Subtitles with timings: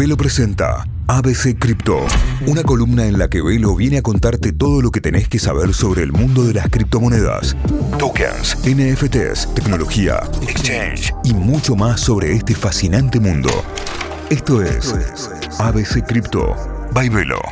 [0.00, 2.06] Velo presenta ABC Cripto,
[2.46, 5.74] una columna en la que Velo viene a contarte todo lo que tenés que saber
[5.74, 7.54] sobre el mundo de las criptomonedas,
[7.98, 13.50] tokens, NFTs, tecnología, exchange y mucho más sobre este fascinante mundo.
[14.30, 14.94] Esto es
[15.58, 16.56] ABC Cripto
[16.94, 17.42] by Velo.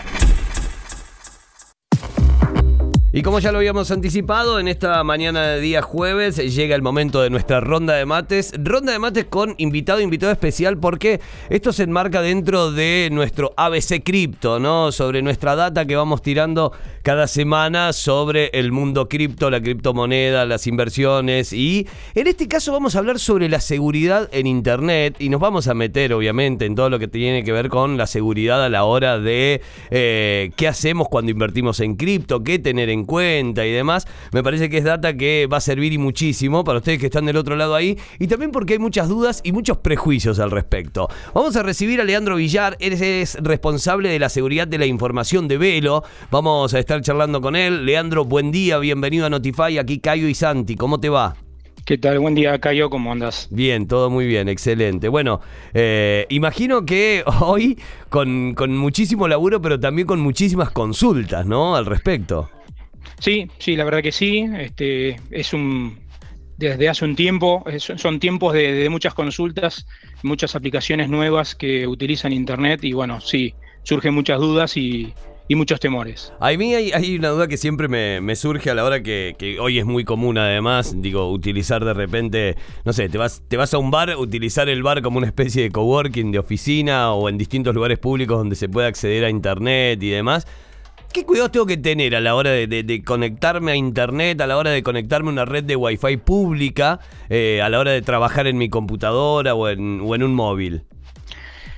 [3.11, 7.23] Y como ya lo habíamos anticipado, en esta mañana de día jueves llega el momento
[7.23, 8.53] de nuestra ronda de mates.
[8.63, 11.19] Ronda de mates con invitado, invitado especial, porque
[11.49, 14.93] esto se enmarca dentro de nuestro ABC Cripto, ¿no?
[14.93, 20.67] Sobre nuestra data que vamos tirando cada semana sobre el mundo cripto, la criptomoneda, las
[20.67, 21.55] inversiones.
[21.55, 25.67] Y en este caso vamos a hablar sobre la seguridad en Internet y nos vamos
[25.69, 28.85] a meter, obviamente, en todo lo que tiene que ver con la seguridad a la
[28.85, 34.07] hora de eh, qué hacemos cuando invertimos en cripto, qué tener en cuenta y demás.
[34.33, 37.27] Me parece que es data que va a servir y muchísimo para ustedes que están
[37.27, 41.09] del otro lado ahí y también porque hay muchas dudas y muchos prejuicios al respecto.
[41.35, 45.49] Vamos a recibir a Leandro Villar, él es responsable de la seguridad de la información
[45.49, 46.05] de Velo.
[46.31, 47.85] Vamos a estar charlando con él.
[47.85, 49.79] Leandro, buen día, bienvenido a Notify.
[49.79, 51.37] Aquí Cayo y Santi, ¿cómo te va?
[51.89, 52.19] ¿Qué tal?
[52.19, 53.49] Buen día, Cayo, ¿cómo andas?
[53.51, 55.09] Bien, todo muy bien, excelente.
[55.09, 55.41] Bueno,
[55.73, 57.79] eh, imagino que hoy
[58.11, 61.77] con, con muchísimo laburo, pero también con muchísimas consultas, ¿no?
[61.77, 62.51] Al respecto.
[63.19, 64.47] Sí, sí, la verdad que sí.
[64.59, 65.99] Este, es un,
[66.59, 69.87] desde hace un tiempo, son tiempos de, muchas consultas,
[70.25, 75.15] muchas aplicaciones nuevas que utilizan Internet y bueno, sí, surgen muchas dudas y,
[75.51, 76.31] muchos temores.
[76.41, 79.87] A mí hay, una duda que siempre me, surge a la hora que, hoy es
[79.87, 83.91] muy común además, digo, utilizar de repente, no sé, te vas, te vas a un
[83.91, 87.99] bar, utilizar el bar como una especie de coworking, de oficina o en distintos lugares
[87.99, 90.47] públicos donde se puede acceder a Internet y demás.
[91.13, 94.71] ¿Qué cuidados tengo que tener a la hora de, conectarme a internet, a la hora
[94.71, 97.01] de conectarme a una red de wifi pública,
[97.31, 100.83] eh, a la hora de trabajar en mi computadora o en, un móvil?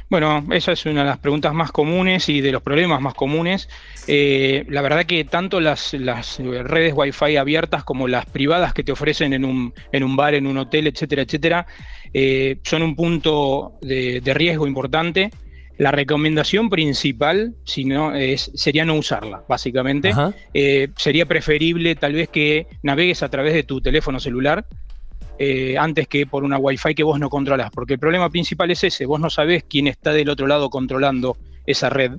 [0.09, 3.69] Bueno, esa es una de las preguntas más comunes y de los problemas más comunes.
[4.09, 9.33] Eh, la verdad que tanto las, redes Wi-Fi abiertas como las privadas que te ofrecen
[9.33, 11.67] en un, en un bar, en un hotel, etcétera, etcétera,
[12.13, 15.31] eh, son un punto de riesgo importante.
[15.81, 20.13] La recomendación principal si no, es, sería no usarla, básicamente.
[20.53, 24.67] Eh, sería preferible tal vez que navegues a través de tu teléfono celular
[25.39, 28.85] eh, antes que por una Wi-Fi que vos no controlas, porque el problema principal es
[28.85, 32.13] ese, vos no sabés quién está del otro lado controlando esa red,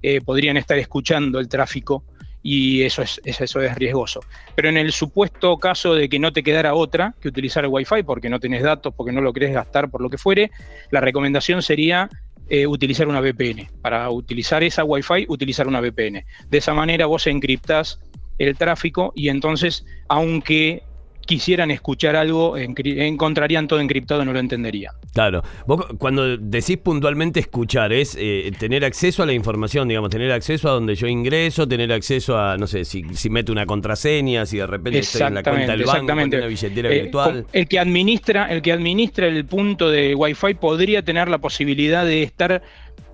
[0.00, 2.04] eh, podrían estar escuchando el tráfico
[2.40, 4.20] y eso es, eso es riesgoso.
[4.54, 8.04] Pero en el supuesto caso de que no te quedara otra que utilizar el Wi-Fi
[8.04, 10.52] porque no tenés datos, porque no lo querés gastar por lo que fuere,
[10.92, 12.08] la recomendación sería
[12.48, 13.68] eh, utilizar una VPN.
[13.82, 16.24] Para utilizar esa Wi-Fi, utilizar una VPN.
[16.48, 18.00] De esa manera vos encriptás
[18.38, 20.82] el tráfico y entonces, aunque
[21.28, 24.94] quisieran escuchar algo, encontrarían todo encriptado y no lo entenderían.
[25.12, 25.42] Claro.
[25.66, 30.70] Vos cuando decís puntualmente escuchar, es eh, tener acceso a la información, digamos, tener acceso
[30.70, 34.56] a donde yo ingreso, tener acceso a, no sé, si, si meto una contraseña, si
[34.56, 37.46] de repente estoy en la cuenta del banco, una billetera eh, virtual.
[37.52, 42.22] El que administra, el que administra el punto de Wi-Fi podría tener la posibilidad de
[42.22, 42.62] estar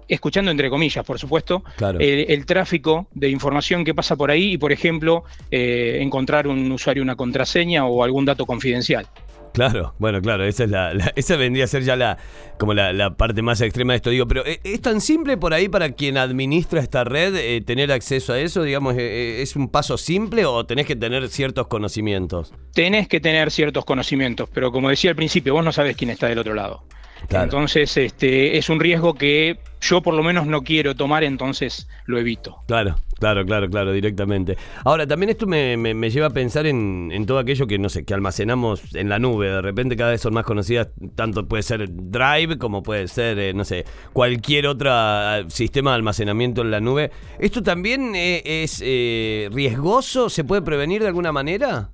[0.08, 1.64] escuchando entre comillas, por supuesto,
[1.98, 7.02] el, tráfico de información que pasa por ahí y, por ejemplo, eh, encontrar un usuario
[7.02, 9.06] una contraseña o algún dato confidencial.
[9.54, 12.18] Claro, bueno, claro, esa es la, esa vendría a ser ya la
[12.58, 14.10] como la, parte más extrema de esto.
[14.10, 17.92] Digo, pero eh, ¿es tan simple por ahí para quien administra esta red eh, tener
[17.92, 18.64] acceso a eso?
[18.64, 22.52] Digamos, ¿es un paso simple o tenés que tener ciertos conocimientos?
[22.72, 26.26] Tenés que tener ciertos conocimientos, pero como decía al principio, vos no sabés quién está
[26.26, 26.82] del otro lado.
[27.30, 32.18] Entonces, este, es un riesgo que yo por lo menos no quiero tomar, entonces lo
[32.18, 32.56] evito.
[32.66, 34.56] Claro, claro, claro, claro, directamente.
[34.84, 35.76] Ahora, también esto me,
[36.10, 39.48] lleva a pensar en, todo aquello que, no sé, que almacenamos en la nube.
[39.48, 43.52] De repente cada vez son más conocidas, tanto puede ser Drive como puede ser, eh,
[43.52, 47.10] no sé, cualquier otro ah, sistema de almacenamiento en la nube.
[47.38, 50.30] ¿Esto también eh, es eh, riesgoso?
[50.30, 51.90] ¿Se puede prevenir de alguna manera?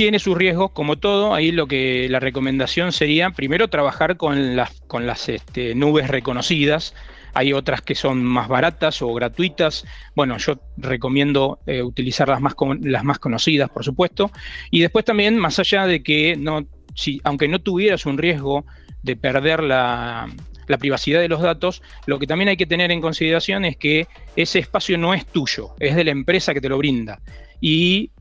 [0.00, 1.34] Tiene sus riesgos, como todo.
[1.34, 6.94] Ahí lo que la recomendación sería primero trabajar con las, con las este, nubes reconocidas.
[7.34, 9.84] Hay otras que son más baratas o gratuitas.
[10.16, 14.30] Bueno, yo recomiendo eh, utilizar las más, las más conocidas, por supuesto.
[14.70, 18.64] Y después también, más allá de que no, si, aunque no tuvieras un riesgo
[19.02, 20.30] de perder la,
[20.66, 24.06] la privacidad de los datos, lo que también hay que tener en consideración es que
[24.34, 27.20] ese espacio no es tuyo, es de la empresa que te lo brinda.
[27.60, 28.12] Y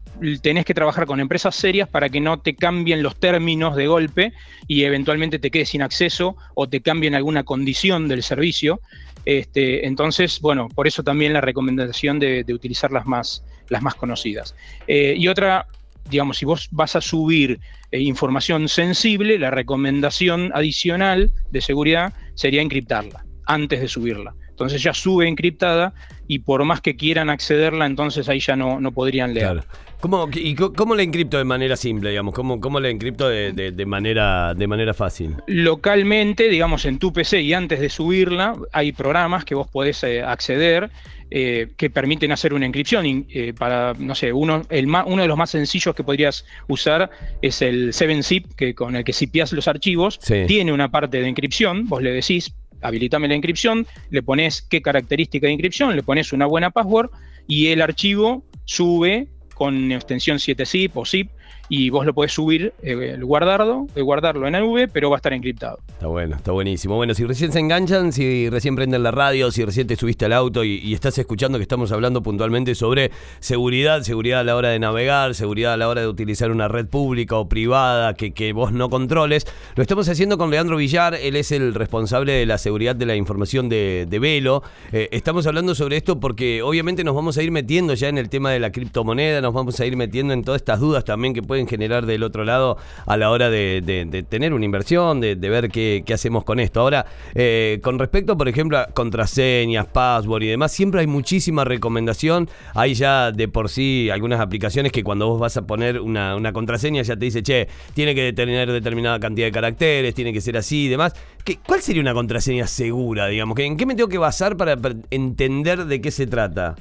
[0.42, 4.34] tenés que trabajar con empresas serias para que no te cambien los términos de golpe
[4.68, 8.80] y eventualmente te quedes sin acceso o te cambien alguna condición del servicio.
[9.26, 14.56] Este, entonces, bueno, por eso también la recomendación de, utilizar las más, las más conocidas.
[14.88, 15.68] Eh, y otra,
[16.10, 17.60] digamos, si vos vas a subir
[17.92, 24.36] eh, información sensible, la recomendación adicional de seguridad sería encriptarla antes de subirla.
[24.50, 25.94] Entonces ya sube encriptada
[26.30, 29.64] y por más que quieran accederla, entonces ahí ya no, no podrían leer.
[30.00, 32.36] ¿Cómo, ¿Y cómo la encripto de manera simple, digamos?
[32.36, 35.38] ¿Cómo, cómo la encripto de, manera, de manera fácil?
[35.48, 40.22] Localmente, digamos, en tu PC y antes de subirla, hay programas que vos podés eh,
[40.22, 40.92] acceder
[41.32, 43.26] eh, que permiten hacer una encripción.
[43.30, 47.10] Eh, para, no sé, uno, el uno de los más sencillos que podrías usar
[47.42, 50.20] es el 7-zip, que con el que zipias los archivos.
[50.20, 55.48] Tiene una parte de encripción, vos le decís, habilitame la inscripción, le pones qué característica
[55.48, 57.10] de inscripción, le pones una buena password
[57.48, 61.30] y el archivo sube con extensión 7zip o zip
[61.70, 65.20] y vos lo podés subir, eh, guardarlo, eh, guardarlo en la nube, pero va a
[65.20, 65.80] estar encriptado.
[65.88, 66.96] Está bueno, está buenísimo.
[66.96, 70.34] Bueno, si recién se enganchan, si recién prenden la radio, si recién te subiste al
[70.34, 74.80] auto y, estás escuchando que estamos hablando puntualmente sobre seguridad, seguridad a la hora de
[74.80, 78.74] navegar, seguridad a la hora de utilizar una red pública o privada que, que vos
[78.74, 79.46] no controles,
[79.76, 83.16] lo estamos haciendo con Leandro Villar, él es el responsable de la seguridad de la
[83.16, 84.64] información de, Velo.
[84.92, 88.28] Eh, estamos hablando sobre esto porque obviamente nos vamos a ir metiendo ya en el
[88.28, 91.42] tema de la criptomoneda, nos vamos a ir metiendo en todas estas dudas también que
[91.42, 96.04] pueden generar del otro lado a la hora de, tener una inversión, de, ver qué,
[96.14, 96.82] hacemos con esto.
[96.82, 102.50] Ahora, eh, con respecto, por ejemplo, a contraseñas, password y demás, siempre hay muchísima recomendación.
[102.74, 107.02] Hay ya de por sí algunas aplicaciones que cuando vos vas a poner una, contraseña
[107.02, 110.86] ya te dice, che, tiene que tener determinada cantidad de caracteres, tiene que ser así
[110.86, 111.14] y demás.
[111.44, 113.58] ¿Qué, ¿Cuál sería una contraseña segura, digamos?
[113.60, 114.78] ¿En qué me tengo que basar para
[115.10, 116.76] entender de qué se trata?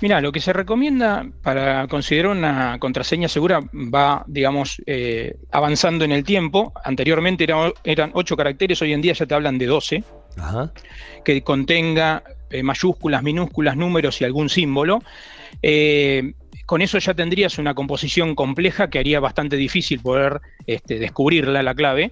[0.00, 6.12] Mira, lo que se recomienda para considerar una contraseña segura va, digamos, eh, avanzando en
[6.12, 6.72] el tiempo.
[6.84, 7.46] Anteriormente
[7.82, 10.04] eran 8 caracteres, hoy en día ya te hablan de 12.
[11.24, 15.02] Que contenga eh, mayúsculas, minúsculas, números y algún símbolo.
[15.62, 16.34] Eh,
[16.64, 21.74] con eso ya tendrías una composición compleja que haría bastante difícil poder este, descubrirla, la
[21.74, 22.10] clave.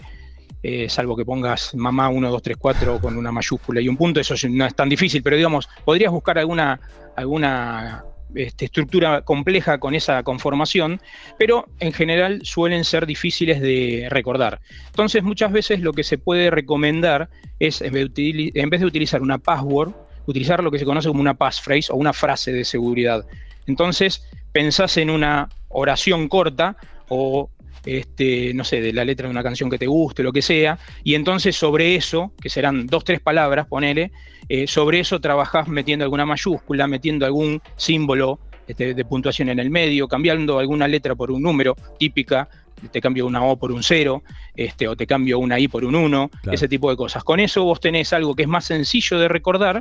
[0.89, 4.35] salvo que pongas mamá 1, 2, 3, 4 con una mayúscula y un punto, eso
[4.49, 6.81] no es tan difícil, pero digamos, podrías buscar alguna
[7.17, 8.05] alguna
[8.35, 11.01] este, estructura compleja con esa conformación,
[11.39, 14.61] pero en general suelen ser difíciles de recordar.
[14.87, 19.95] Entonces muchas veces lo que se puede recomendar es, en vez de, utilizar una password,
[20.27, 23.25] utilizar lo que se conoce como una passphrase o una frase de seguridad.
[23.67, 26.77] Entonces pensás en una oración corta
[27.09, 27.49] o
[27.87, 30.79] este, no sé, de la letra de una canción que te guste, lo que sea,
[31.05, 34.11] y entonces sobre eso, que serán dos, tres palabras, ponele,
[34.49, 39.71] eh, sobre eso trabajás metiendo alguna mayúscula, metiendo algún símbolo este, de puntuación en el
[39.71, 42.49] medio, cambiando alguna letra por un número típica,
[42.91, 44.23] te cambio una O por un 0,
[44.55, 47.25] este, o te cambio una I por un 1, ese tipo de cosas.
[47.25, 49.81] Con eso vos tenés algo que es más sencillo de recordar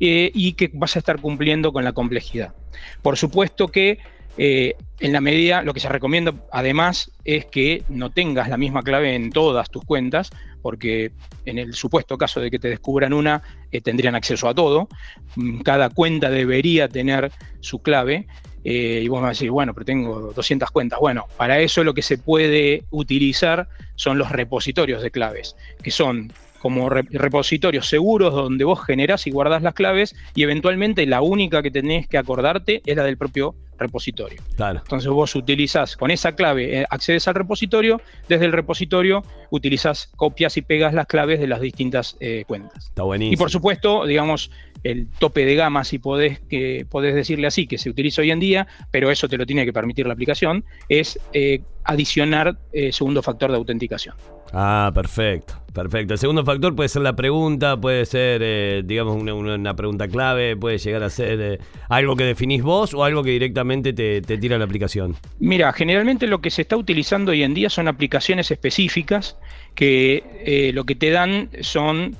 [0.00, 2.54] eh, y que vas a estar cumpliendo con la complejidad.
[3.02, 3.98] Por supuesto que
[4.36, 8.82] eh, en la medida, lo que se recomienda además es que no tengas la misma
[8.82, 10.30] clave en todas tus cuentas,
[10.62, 11.12] porque
[11.44, 14.88] en el supuesto caso de que te descubran una, eh, tendrían acceso a todo.
[15.36, 18.26] Mm, cada cuenta debería tener su clave.
[18.66, 20.98] Eh, y vos vas a decir, bueno, pero tengo 200 cuentas.
[20.98, 26.32] Bueno, para eso lo que se puede utilizar son los repositorios de claves, que son
[26.60, 31.70] como repositorios seguros donde vos generás y guardás las claves y eventualmente la única que
[31.70, 34.40] tenés que acordarte es la del propio repositorio.
[34.58, 40.56] Entonces vos utilizás con esa clave, eh, accedes al repositorio, desde el repositorio utilizas, copias
[40.56, 42.86] y pegas las claves de las distintas eh, cuentas.
[42.86, 43.34] Está buenísimo.
[43.34, 44.50] Y por supuesto, digamos,
[44.82, 48.40] el tope de gama, si podés, que, podés decirle así, que se utiliza hoy en
[48.40, 52.58] día, pero eso te lo tiene que permitir la aplicación, es eh, adicionar
[52.90, 54.14] segundo factor de autenticación.
[54.52, 56.14] Ah, perfecto, perfecto.
[56.14, 60.78] El segundo factor puede ser la pregunta, puede ser, eh, digamos, una, pregunta clave, puede
[60.78, 61.58] llegar a ser eh,
[61.90, 65.16] algo que definís vos o algo que directamente te, tira la aplicación.
[65.40, 69.36] Mira, generalmente lo que se está utilizando hoy en día son aplicaciones específicas
[69.74, 72.16] que eh, lo que te dan son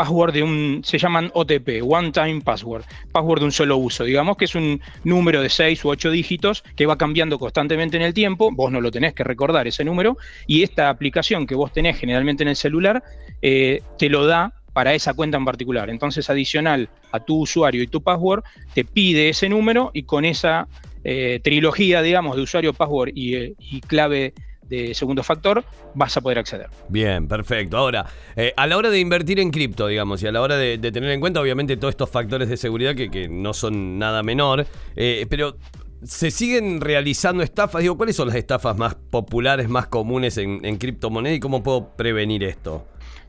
[0.00, 4.38] password de un, se llaman OTP, One Time Password, password de un solo uso, digamos
[4.38, 8.14] que es un número de 6 u 8 dígitos que va cambiando constantemente en el
[8.14, 10.16] tiempo, vos no lo tenés que recordar ese número,
[10.46, 13.02] y esta aplicación que vos tenés generalmente en el celular,
[13.42, 15.90] eh, te lo da para esa cuenta en particular.
[15.90, 18.42] Entonces, adicional a tu usuario y tu password,
[18.72, 20.66] te pide ese número y con esa
[21.04, 24.32] eh, trilogía, digamos, de usuario, password y, eh, y clave
[24.70, 26.68] de segundo factor, vas a poder acceder.
[26.88, 27.76] Bien, perfecto.
[27.76, 30.78] Ahora, eh, a la hora de invertir en cripto, digamos, y a la hora de,
[30.78, 35.26] tener en cuenta, obviamente, todos estos factores de seguridad que, no son nada menor, eh,
[35.28, 35.56] pero
[36.02, 37.82] ¿Se siguen realizando estafas?
[37.82, 41.94] Digo, ¿cuáles son las estafas más populares, más comunes en, en criptomonedas y cómo puedo
[41.94, 42.86] prevenir esto?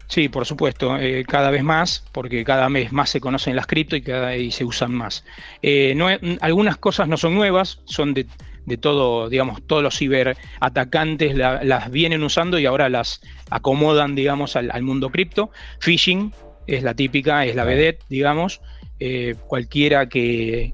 [0.07, 3.97] Sí, por supuesto, eh, cada vez más, porque cada vez más se conocen las cripto
[3.97, 5.25] y, cada, y se usan más.
[5.95, 6.07] no,
[6.39, 8.25] algunas cosas no son nuevas, son de
[8.65, 14.81] de todo, digamos, todos los ciberatacantes las vienen usando y ahora las acomodan, digamos, al,
[14.83, 15.51] mundo cripto.
[15.79, 16.33] Phishing,
[16.67, 18.61] es la típica, es la vedette, digamos.
[18.99, 20.73] Eh, cualquiera que,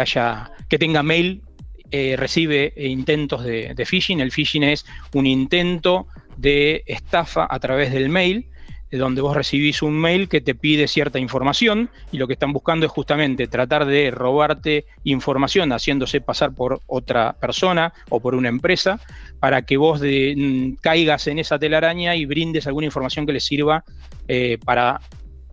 [0.00, 1.42] haya, que tenga mail
[1.90, 4.20] eh, recibe intentos de, de, phishing.
[4.20, 8.46] El phishing es un intento de estafa a través del mail
[8.90, 12.86] donde vos recibís un mail que te pide cierta información y lo que están buscando
[12.86, 19.00] es justamente tratar de robarte información haciéndose pasar por otra persona o por una empresa
[19.40, 23.84] para que vos mm, caigas en esa telaraña y brindes alguna información que les sirva
[24.28, 25.00] eh, para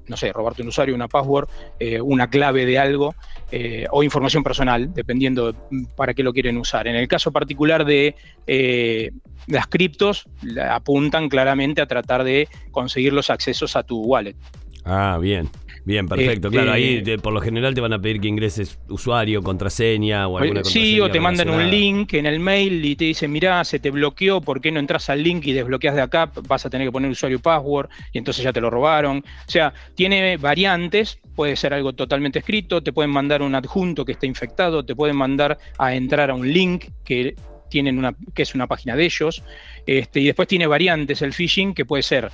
[0.07, 1.47] no sé, robarte un usuario, una password,
[1.79, 3.15] eh, una clave de algo
[3.51, 5.55] eh, o información personal, dependiendo
[5.95, 6.87] para qué lo quieren usar.
[6.87, 8.15] En el caso particular de
[8.47, 9.11] eh,
[9.47, 10.25] las criptos,
[10.69, 14.35] apuntan claramente a tratar de conseguir los accesos a tu wallet.
[14.85, 15.49] Ah, bien.
[15.85, 16.49] Bien, perfecto.
[16.49, 20.37] claro, ahí este, por lo general te van a pedir que ingreses usuario, contraseña o
[20.37, 20.73] alguna cosa.
[20.73, 23.91] Sí, o te mandan un link en el mail y te dicen, mirá, se te
[23.91, 26.31] bloqueó, ¿por qué no entras al link y desbloqueas de acá?
[26.47, 29.17] Vas a tener que poner usuario y password y entonces ya te lo robaron.
[29.17, 34.13] O sea, tiene variantes, puede ser algo totalmente escrito, te pueden mandar un adjunto que
[34.13, 37.35] esté infectado, te pueden mandar a entrar a un link que
[37.69, 39.43] tienen una, que es una página de ellos.
[39.85, 42.31] Este, y después tiene variantes el phishing, que puede ser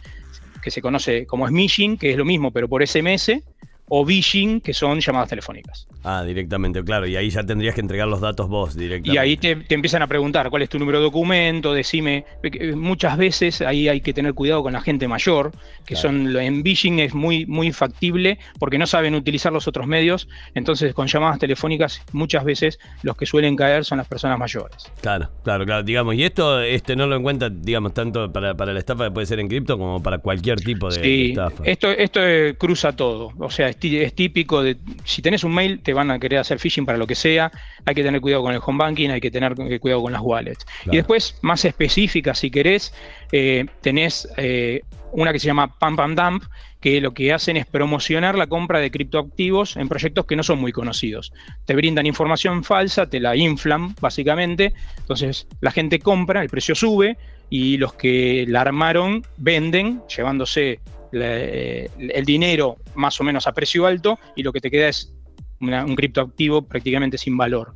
[0.61, 3.41] que se conoce como smishing, que es lo mismo, pero por SMS,
[3.89, 5.87] o phishing, que son llamadas telefónicas.
[6.03, 9.11] Ah, directamente, claro, y ahí ya tendrías que entregar los datos vos directamente.
[9.13, 13.17] Y ahí te, empiezan a preguntar cuál es tu número de documento, decime, eh, muchas
[13.17, 15.51] veces ahí hay que tener cuidado con la gente mayor,
[15.85, 20.27] que son, en phishing es muy, muy factible porque no saben utilizar los otros medios,
[20.53, 24.91] entonces con llamadas telefónicas muchas veces los que suelen caer son las personas mayores.
[25.01, 29.05] Claro, claro, claro, digamos, y esto este no lo encuentra, digamos, tanto para, la estafa
[29.05, 31.63] que puede ser en cripto como para cualquier tipo de, sí, estafa.
[31.65, 35.93] Esto, esto eh, cruza todo, o sea, es, típico de, si tenés un mail, te
[35.93, 37.51] van a querer hacer phishing para lo que sea,
[37.85, 40.65] hay que tener cuidado con el home banking, hay que tener cuidado con las wallets.
[40.85, 42.93] Y después, más específica, si querés,
[43.31, 44.81] eh, tenés eh,
[45.11, 46.43] una que se llama Pam Pam Dump,
[46.79, 50.59] que lo que hacen es promocionar la compra de criptoactivos en proyectos que no son
[50.59, 51.33] muy conocidos.
[51.65, 57.17] Te brindan información falsa, te la inflan, básicamente, entonces la gente compra, el precio sube,
[57.49, 60.79] y los que la armaron venden, llevándose
[61.11, 65.13] eh, el dinero más o menos a precio alto, y lo que te queda es
[65.59, 67.73] un criptoactivo prácticamente sin valor.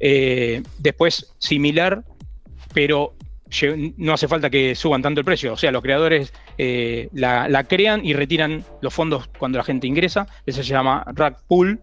[0.00, 2.04] Eh, después, similar,
[2.74, 3.14] pero
[3.96, 5.52] no hace falta que suban tanto el precio.
[5.52, 10.26] O sea, los creadores eh, la, crean y retiran los fondos cuando la gente ingresa.
[10.46, 11.80] Eso se llama rack pool.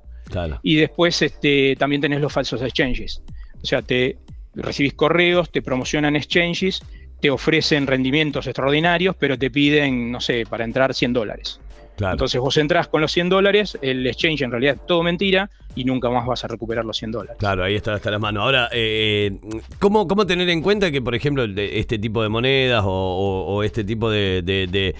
[0.61, 3.23] Y después este, también tenés los falsos exchanges.
[3.61, 4.17] O sea, te
[4.53, 6.81] recibís correos, te promocionan exchanges,
[7.19, 11.59] te ofrecen rendimientos extraordinarios, pero te piden, no sé, para entrar 100 dólares.
[11.99, 15.83] Entonces vos entras con los 100 dólares, el exchange en realidad es todo mentira y
[15.83, 17.37] nunca más vas a recuperar los 100 dólares.
[17.39, 18.43] Claro, ahí está hasta las manos.
[18.43, 19.39] Ahora, eh,
[19.79, 24.95] ¿cómo, tener en cuenta que, por ejemplo, este tipo de monedas o, este tipo de,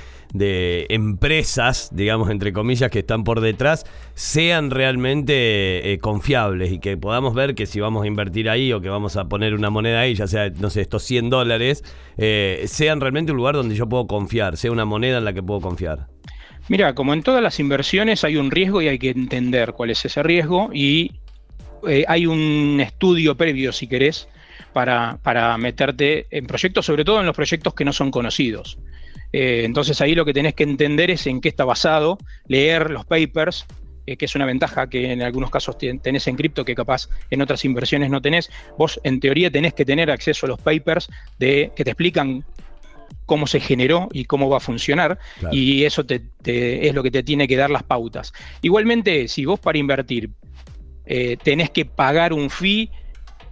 [0.89, 7.33] empresas, digamos, entre comillas, que están por detrás, sean realmente eh, confiables y que podamos
[7.33, 10.13] ver que si vamos a invertir ahí o que vamos a poner una moneda ahí,
[10.15, 11.83] ya sea, no sé, estos 100 dólares,
[12.17, 15.41] eh, sean realmente un lugar donde yo puedo confiar, sea una moneda en la que
[15.41, 16.07] puedo confiar?
[16.69, 20.05] Mira, como en todas las inversiones hay un riesgo y hay que entender cuál es
[20.05, 21.11] ese riesgo y
[21.87, 24.27] eh, hay un estudio previo, si querés,
[24.71, 28.77] para, meterte en proyectos, sobre todo en los proyectos que no son conocidos.
[29.33, 33.03] Eh, entonces ahí lo que tenés que entender es en qué está basado, leer los
[33.03, 33.65] papers,
[34.05, 37.41] eh, que es una ventaja que en algunos casos tenés en cripto que capaz en
[37.41, 38.51] otras inversiones no tenés.
[38.77, 41.09] Vos en teoría tenés que tener acceso a los papers
[41.39, 42.43] de, que te explican
[43.25, 45.19] cómo se generó y cómo va a funcionar,
[45.51, 48.33] y eso es lo que te tiene que dar las pautas.
[48.61, 50.29] Igualmente, si vos para invertir
[51.05, 52.91] eh, tenés que pagar un fee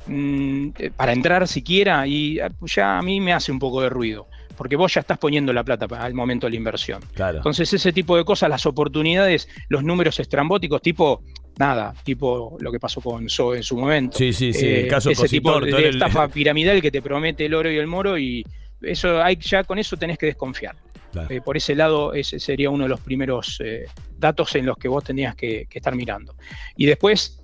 [0.05, 4.27] mm, para entrar siquiera, y ah, ya a mí me hace un poco de ruido
[4.57, 7.01] porque vos ya estás poniendo la plata al momento de la inversión.
[7.15, 11.21] Entonces, ese tipo de cosas, las oportunidades, los números estrambóticos, tipo,
[11.59, 14.17] nada, tipo lo que pasó con So en su momento.
[14.17, 17.53] Sí, sí, sí, el eh, caso ese tipo de, estafa piramidal que te promete el
[17.53, 18.43] oro y el moro y
[18.81, 20.75] eso hay, ya con eso tenés que desconfiar.
[21.29, 23.86] Eh, por ese lado, ese sería uno de los primeros eh,
[24.17, 26.36] datos en los que vos tenías que, estar mirando.
[26.75, 27.43] Y después,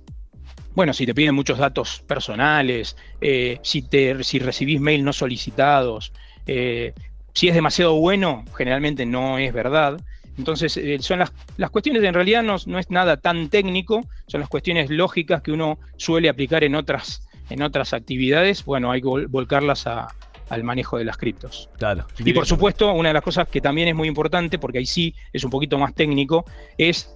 [0.74, 6.12] bueno, si te piden muchos datos personales, eh, si, te, si recibís mail no solicitados,
[6.46, 10.00] si es demasiado bueno, generalmente no es verdad.
[10.36, 14.48] Entonces, son las, las, cuestiones, en realidad no, no, es nada tan técnico, son las
[14.48, 18.64] cuestiones lógicas que uno suele aplicar en otras, en otras actividades.
[18.64, 20.08] Bueno, hay que volcarlas a,
[20.48, 21.70] al manejo de las criptos.
[21.78, 22.06] Claro.
[22.18, 25.14] Y por supuesto, una de las cosas que también es muy importante, porque ahí sí
[25.32, 26.44] es un poquito más técnico,
[26.78, 27.14] es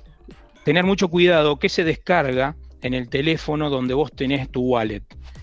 [0.65, 5.03] tener mucho cuidado que se descarga en el teléfono donde vos tenés tu wallet.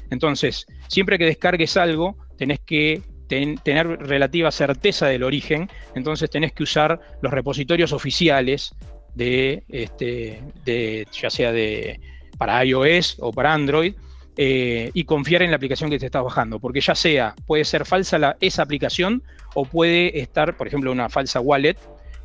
[0.10, 6.64] Entonces, siempre que descargues algo, tenés que tener relativa certeza del origen, entonces tenés que
[6.64, 8.76] usar los repositorios oficiales
[9.16, 12.00] de, este, de ya sea de,
[12.38, 13.96] para iOS o para Android,
[14.38, 17.86] eh, y confiar en la aplicación que te estás bajando, porque ya sea, puede ser
[17.86, 19.24] falsa la, esa aplicación
[19.54, 21.78] o puede estar, por ejemplo, una falsa wallet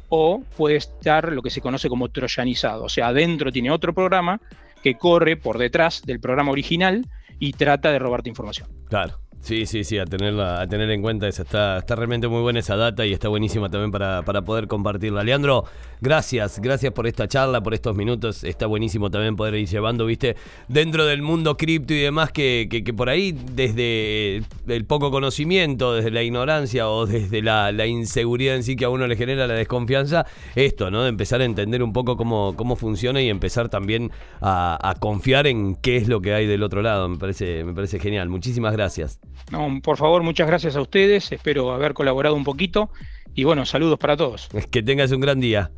[0.08, 4.40] o puede estar lo que se conoce como troyanizado, o sea, adentro tiene otro programa
[4.82, 7.06] que corre por detrás del programa original
[7.38, 8.68] y trata de robarte información.
[8.88, 9.20] Claro.
[9.42, 11.42] Sí, sí, sí, a tenerla, a tener en cuenta esa.
[11.42, 15.24] Está, está realmente muy buena esa data y está buenísima también para, para poder compartirla.
[15.24, 15.64] Leandro,
[16.00, 18.44] gracias, gracias por esta charla, por estos minutos.
[18.44, 20.36] Está buenísimo también poder ir llevando, viste,
[20.68, 24.42] dentro del mundo cripto y demás, que, que, por ahí, desde
[24.76, 29.06] el poco conocimiento, desde la ignorancia o desde la, inseguridad en sí que a uno
[29.06, 31.02] le genera la desconfianza, esto, ¿no?
[31.02, 34.10] De empezar a entender un poco cómo, cómo funciona y empezar también
[34.40, 37.08] a, a confiar en qué es lo que hay del otro lado.
[37.08, 38.28] Me parece, me parece genial.
[38.28, 39.20] Muchísimas gracias.
[39.50, 41.32] No, por favor, muchas gracias a ustedes.
[41.32, 42.90] Espero haber colaborado un poquito.
[43.34, 44.48] Y bueno, saludos para todos.
[44.70, 45.70] Que tengas un gran día.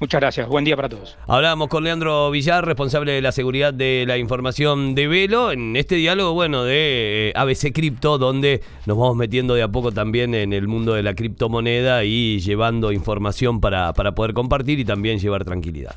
[0.00, 1.18] Muchas gracias, buen día para todos.
[1.26, 5.96] Hablábamos con Leandro Villar, responsable de la seguridad de la información de Velo, en este
[5.96, 10.54] diálogo, bueno, de eh, ABC Cripto, donde nos vamos metiendo de a poco también en
[10.54, 15.44] el mundo de la criptomoneda y llevando información para, para poder compartir y también llevar
[15.44, 15.94] tranquilidad.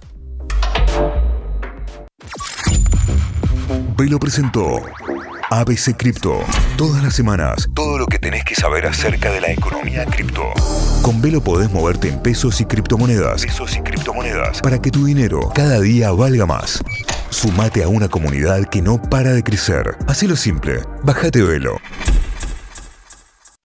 [3.97, 4.81] Velo presentó
[5.49, 6.39] ABC Cripto.
[6.77, 10.51] Todas las semanas, todo lo que tenés que saber acerca de la economía cripto.
[11.03, 13.41] Con Velo podés moverte en pesos y criptomonedas.
[13.41, 14.61] Pesos y criptomonedas.
[14.61, 16.81] Para que tu dinero cada día valga más.
[17.29, 19.97] Sumate a una comunidad que no para de crecer.
[20.07, 20.79] Así lo simple.
[21.03, 21.81] Bájate Velo.